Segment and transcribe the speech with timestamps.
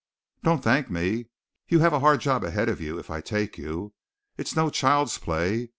[0.41, 1.27] "Don't thank me.
[1.67, 3.93] You have a hard job ahead of you if I take you.
[4.35, 5.69] It's no child's play.